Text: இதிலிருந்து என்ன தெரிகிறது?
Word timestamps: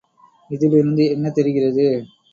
இதிலிருந்து 0.49 1.03
என்ன 1.05 1.29
தெரிகிறது? 1.29 1.85